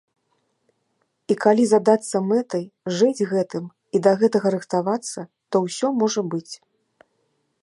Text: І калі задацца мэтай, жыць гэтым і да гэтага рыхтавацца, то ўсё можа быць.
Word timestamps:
І 1.33 1.37
калі 1.43 1.65
задацца 1.71 2.17
мэтай, 2.31 2.65
жыць 3.01 3.27
гэтым 3.35 3.65
і 3.95 4.05
да 4.09 4.17
гэтага 4.23 4.47
рыхтавацца, 4.59 5.19
то 5.53 5.67
ўсё 5.69 5.87
можа 6.03 6.21
быць. 6.35 6.51